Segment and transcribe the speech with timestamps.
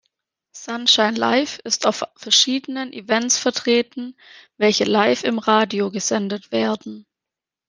[0.53, 4.15] Sunshine live ist auf verschiedenen Events vertreten,
[4.57, 7.05] welche live im Radio gesendet werden.